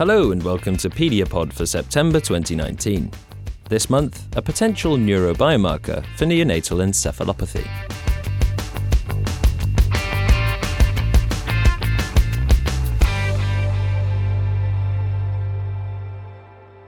[0.00, 3.10] Hello and welcome to Pediapod for September 2019.
[3.68, 7.68] This month, a potential neurobiomarker for neonatal encephalopathy.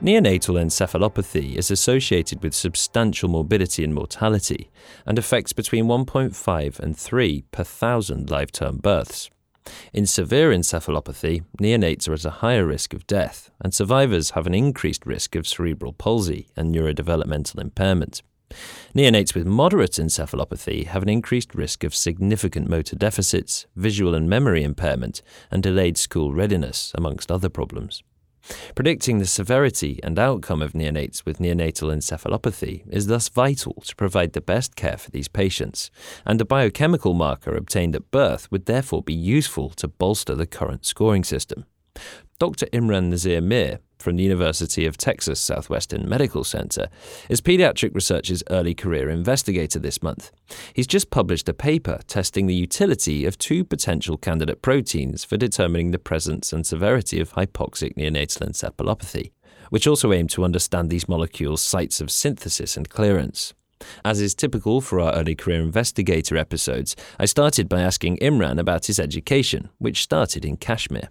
[0.00, 4.70] Neonatal encephalopathy is associated with substantial morbidity and mortality
[5.04, 9.30] and affects between 1.5 and 3 per thousand live term births.
[9.92, 14.54] In severe encephalopathy, neonates are at a higher risk of death, and survivors have an
[14.54, 18.22] increased risk of cerebral palsy and neurodevelopmental impairment.
[18.94, 24.64] Neonates with moderate encephalopathy have an increased risk of significant motor deficits, visual and memory
[24.64, 28.02] impairment, and delayed school readiness, amongst other problems.
[28.74, 34.32] Predicting the severity and outcome of neonates with neonatal encephalopathy is thus vital to provide
[34.32, 35.90] the best care for these patients,
[36.24, 40.84] and a biochemical marker obtained at birth would therefore be useful to bolster the current
[40.86, 41.64] scoring system.
[42.38, 42.66] Dr.
[42.66, 46.88] Imran Nazir Mir from the University of Texas Southwestern Medical Center
[47.28, 50.30] is pediatric research's early career investigator this month.
[50.74, 55.90] He's just published a paper testing the utility of two potential candidate proteins for determining
[55.90, 59.32] the presence and severity of hypoxic neonatal encephalopathy,
[59.68, 63.52] which also aim to understand these molecules' sites of synthesis and clearance.
[64.04, 68.86] As is typical for our early career investigator episodes, I started by asking Imran about
[68.86, 71.10] his education, which started in Kashmir.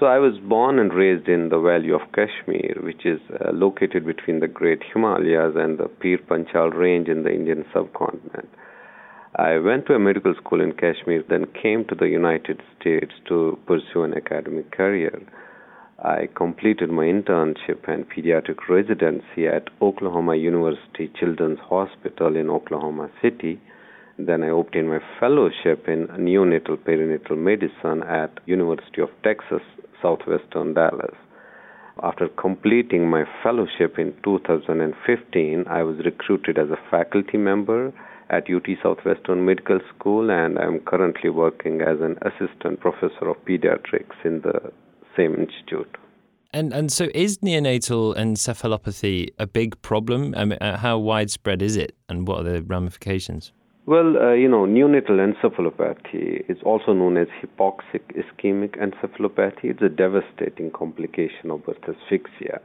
[0.00, 4.06] So I was born and raised in the Valley of Kashmir, which is uh, located
[4.06, 8.48] between the Great Himalayas and the Pir Panchal Range in the Indian subcontinent.
[9.36, 13.58] I went to a medical school in Kashmir, then came to the United States to
[13.66, 15.20] pursue an academic career.
[16.02, 23.60] I completed my internship and pediatric residency at Oklahoma University Children's Hospital in Oklahoma City
[24.26, 29.62] then I obtained my fellowship in neonatal perinatal medicine at University of Texas
[30.02, 31.14] Southwestern Dallas.
[32.02, 37.92] After completing my fellowship in 2015, I was recruited as a faculty member
[38.30, 44.24] at UT Southwestern Medical School, and I'm currently working as an assistant professor of pediatrics
[44.24, 44.72] in the
[45.16, 45.96] same institute.
[46.52, 50.34] And and so is neonatal encephalopathy a big problem?
[50.36, 53.52] I mean, uh, how widespread is it, and what are the ramifications?
[53.90, 59.64] Well, uh, you know, neonatal encephalopathy is also known as hypoxic ischemic encephalopathy.
[59.64, 62.60] It's a devastating complication of birth asphyxia.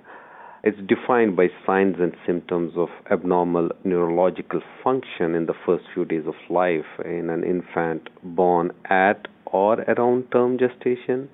[0.63, 6.27] It's defined by signs and symptoms of abnormal neurological function in the first few days
[6.27, 11.27] of life in an infant born at or around term gestation.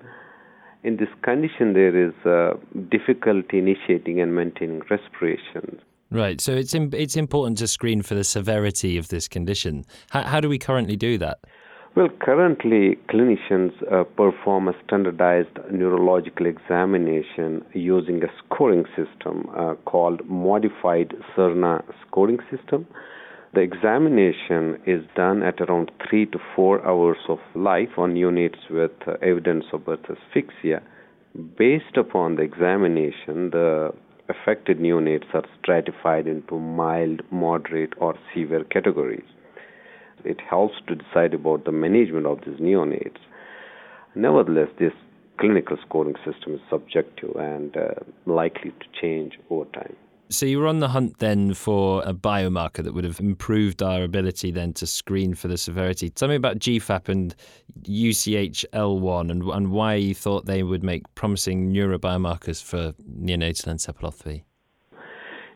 [0.82, 2.54] In this condition, there is uh,
[2.90, 5.82] difficulty initiating and maintaining respiration.
[6.12, 6.42] Right.
[6.42, 9.84] So it's it's important to screen for the severity of this condition.
[10.10, 11.38] How, how do we currently do that?
[11.94, 20.26] Well, currently, clinicians uh, perform a standardized neurological examination using a scoring system uh, called
[20.26, 22.86] Modified Sarnat Scoring System.
[23.54, 28.92] The examination is done at around three to four hours of life on units with
[29.06, 30.82] uh, evidence of birth asphyxia.
[31.58, 33.92] Based upon the examination, the
[34.32, 39.28] affected neonates are stratified into mild, moderate, or severe categories.
[40.24, 43.20] It helps to decide about the management of these neonates.
[44.14, 44.92] Nevertheless, this
[45.38, 47.94] clinical scoring system is subjective and uh,
[48.26, 49.96] likely to change over time.
[50.32, 54.02] So you were on the hunt then for a biomarker that would have improved our
[54.02, 56.08] ability then to screen for the severity.
[56.08, 57.34] Tell me about GFAP and
[57.82, 64.42] UCHL1 and, and why you thought they would make promising neurobiomarkers for neonatal encephalopathy.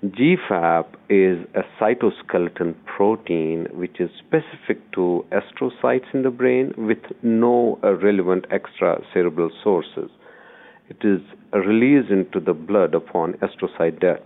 [0.05, 7.79] GFAP is a cytoskeleton protein which is specific to astrocytes in the brain with no
[7.83, 10.11] uh, relevant extracerebral sources.
[10.91, 11.21] It is
[11.53, 14.21] released into the blood upon astrocyte death.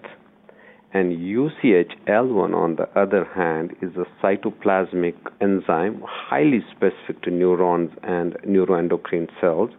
[0.92, 8.34] And UCHL1, on the other hand, is a cytoplasmic enzyme highly specific to neurons and
[8.44, 9.70] neuroendocrine cells,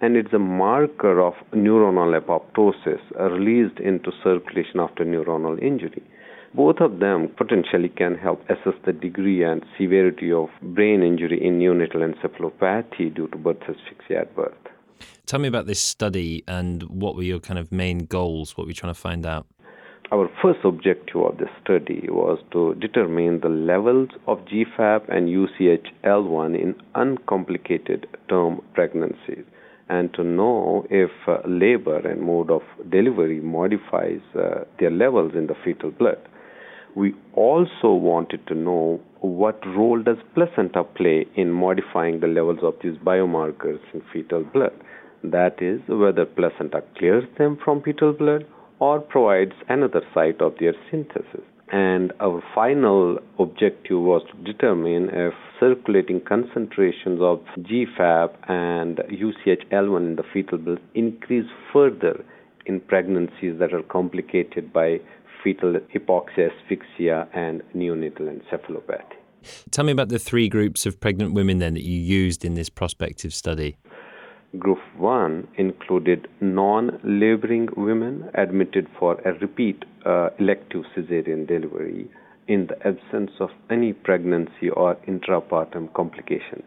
[0.00, 6.02] and it's a marker of neuronal apoptosis uh, released into circulation after neuronal injury.
[6.52, 11.60] Both of them potentially can help assess the degree and severity of brain injury in
[11.60, 14.54] neonatal encephalopathy due to birth asphyxia at birth.
[15.26, 18.56] Tell me about this study and what were your kind of main goals?
[18.56, 19.46] What were you trying to find out?
[20.12, 26.60] Our first objective of the study was to determine the levels of GFAP and UCHL1
[26.60, 29.44] in uncomplicated term pregnancies
[29.88, 35.46] and to know if uh, labor and mode of delivery modifies uh, their levels in
[35.46, 36.18] the fetal blood.
[36.96, 42.74] We also wanted to know what role does placenta play in modifying the levels of
[42.82, 44.72] these biomarkers in fetal blood.
[45.22, 48.44] That is, whether placenta clears them from fetal blood
[48.80, 51.44] or provides another site of their synthesis.
[51.72, 60.16] And our final objective was to determine if circulating concentrations of GFAP and UCHL1 in
[60.16, 62.24] the fetal blood increase further
[62.66, 64.98] in pregnancies that are complicated by
[65.44, 69.16] fetal hypoxia, asphyxia, and neonatal encephalopathy.
[69.70, 72.68] Tell me about the three groups of pregnant women then that you used in this
[72.68, 73.76] prospective study.
[74.58, 82.10] Group 1 included non laboring women admitted for a repeat uh, elective cesarean delivery
[82.48, 86.66] in the absence of any pregnancy or intrapartum complications.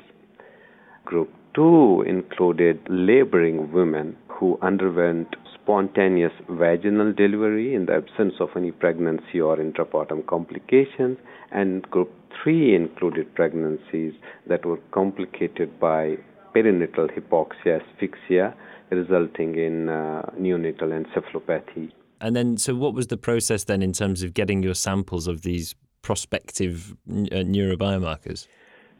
[1.03, 8.71] Group 2 included laboring women who underwent spontaneous vaginal delivery in the absence of any
[8.71, 11.17] pregnancy or intrapartum complications,
[11.51, 14.13] and group 3 included pregnancies
[14.47, 16.15] that were complicated by
[16.53, 18.53] perinatal hypoxia, asphyxia,
[18.89, 21.91] resulting in uh, neonatal encephalopathy.
[22.21, 25.41] And then, so what was the process then in terms of getting your samples of
[25.41, 28.47] these prospective uh, neurobiomarkers?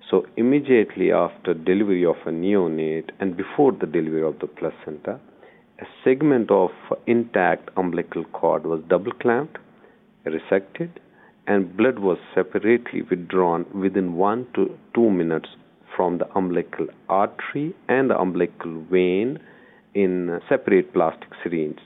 [0.09, 5.19] So, immediately after delivery of a neonate and before the delivery of the placenta,
[5.79, 6.71] a segment of
[7.07, 9.57] intact umbilical cord was double clamped,
[10.25, 10.89] resected,
[11.47, 15.49] and blood was separately withdrawn within one to two minutes
[16.03, 19.39] from the umbilical artery and the umbilical vein
[19.93, 21.79] in separate plastic syringes.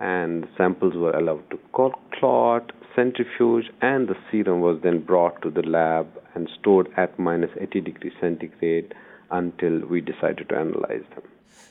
[0.00, 5.62] And samples were allowed to clot, centrifuge, and the serum was then brought to the
[5.62, 8.92] lab and stored at minus 80 degrees centigrade
[9.30, 11.22] until we decided to analyze them.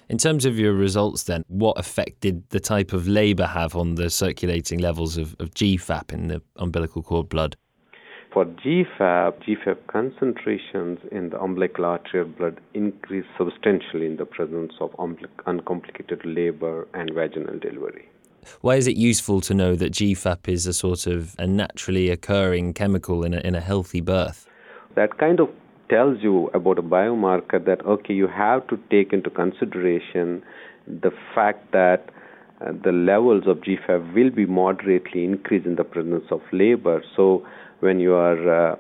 [0.08, 3.96] In terms of your results, then, what effect did the type of labour have on
[3.96, 7.58] the circulating levels of, of GFAP in the umbilical cord blood?
[8.34, 14.90] For GFAP, GFAP concentrations in the umbilical arterial blood increase substantially in the presence of
[15.46, 18.10] uncomplicated labor and vaginal delivery.
[18.62, 22.74] Why is it useful to know that GFAP is a sort of a naturally occurring
[22.74, 24.48] chemical in a, in a healthy birth?
[24.96, 25.50] That kind of
[25.90, 30.42] tells you about a biomarker that, okay, you have to take into consideration
[30.88, 32.10] the fact that
[32.62, 37.04] uh, the levels of GFAP will be moderately increased in the presence of labor.
[37.16, 37.46] So
[37.84, 38.76] when you are uh,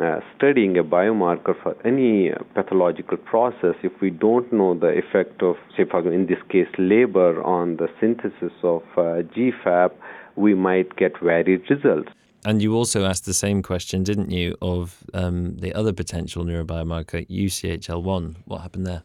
[0.00, 5.56] uh, studying a biomarker for any pathological process, if we don't know the effect of,
[5.76, 9.90] say, for in this case, labor on the synthesis of uh, GFAP,
[10.36, 12.10] we might get varied results.
[12.44, 17.26] And you also asked the same question, didn't you, of um, the other potential neurobiomarker,
[17.28, 18.36] UCHL1.
[18.44, 19.02] What happened there?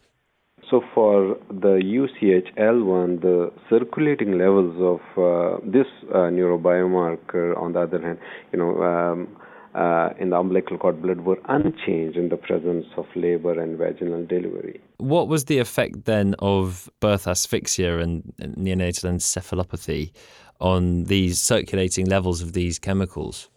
[0.69, 7.99] So for the UCHL1, the circulating levels of uh, this uh, neurobiomarker, on the other
[7.99, 8.19] hand,
[8.53, 9.35] you know, um,
[9.73, 14.25] uh, in the umbilical cord blood were unchanged in the presence of labor and vaginal
[14.25, 14.79] delivery.
[14.97, 20.11] What was the effect then of birth asphyxia and neonatal encephalopathy
[20.59, 23.49] on these circulating levels of these chemicals?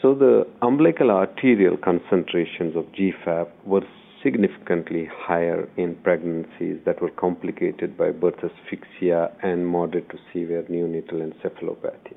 [0.00, 3.82] So the umbilical arterial concentrations of GFAP were
[4.22, 11.20] significantly higher in pregnancies that were complicated by birth asphyxia and moderate to severe neonatal
[11.26, 12.16] encephalopathy.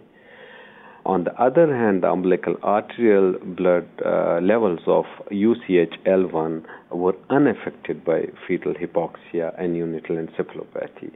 [1.06, 8.28] On the other hand, the umbilical arterial blood uh, levels of UCHL1 were unaffected by
[8.48, 11.12] fetal hypoxia and neonatal encephalopathy.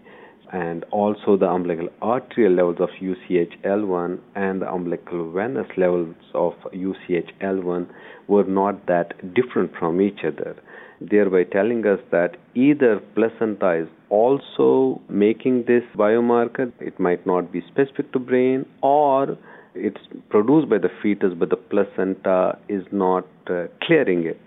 [0.54, 7.88] And also, the umbilical arterial levels of UCHL1 and the umbilical venous levels of UCHL1
[8.28, 10.56] were not that different from each other,
[11.02, 17.62] thereby telling us that either placenta is also making this biomarker, it might not be
[17.62, 19.36] specific to brain, or
[19.74, 24.40] it's produced by the fetus, but the placenta is not uh, clearing it.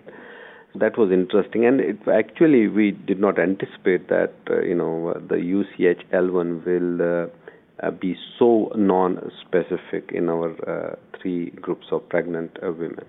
[0.79, 5.35] That was interesting, and it, actually we did not anticipate that uh, you know the
[5.35, 7.27] UCHL1 will uh,
[7.85, 13.05] uh, be so non-specific in our uh, three groups of pregnant uh, women.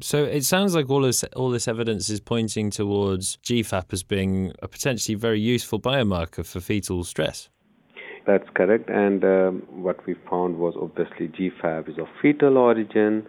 [0.00, 4.52] So it sounds like all this all this evidence is pointing towards GFAP as being
[4.62, 7.48] a potentially very useful biomarker for fetal stress.
[8.26, 8.90] That's correct.
[8.90, 13.26] And um, what we found was obviously GFAP is of fetal origin,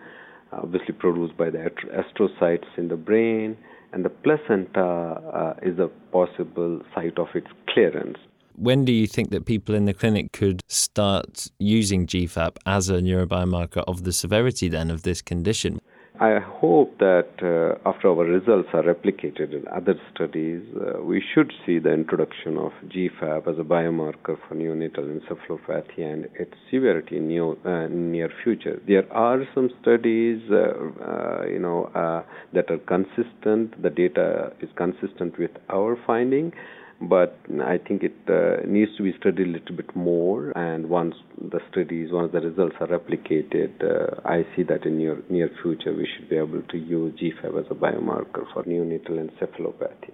[0.51, 3.57] obviously produced by the astrocytes in the brain,
[3.93, 8.17] and the placenta uh, is a possible site of its clearance.
[8.55, 12.95] When do you think that people in the clinic could start using GFAP as a
[12.95, 15.79] neurobiomarker of the severity then of this condition?
[16.21, 21.53] I hope that uh, after our results are replicated in other studies, uh, we should
[21.65, 27.29] see the introduction of GFAP as a biomarker for neonatal encephalopathy and its severity in
[27.29, 28.81] near, uh, near future.
[28.85, 30.55] There are some studies, uh,
[31.01, 33.81] uh, you know, uh, that are consistent.
[33.81, 36.51] The data is consistent with our finding,
[37.01, 40.51] but I think it uh, needs to be studied a little bit more.
[40.57, 45.21] And once the studies, once the results are replicated, uh, I see that in near
[45.29, 50.13] near future we should be able to use GFAP as a biomarker for neonatal encephalopathy.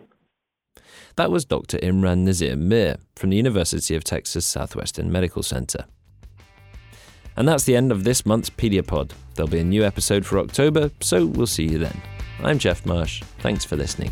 [1.16, 1.78] That was Dr.
[1.80, 5.86] Imran Nazir Mir from the University of Texas Southwestern Medical Center.
[7.38, 9.12] And that's the end of this month's Pediapod.
[9.36, 12.02] There'll be a new episode for October, so we'll see you then.
[12.44, 13.24] I'm Geoff Marsh.
[13.40, 14.12] Thanks for listening.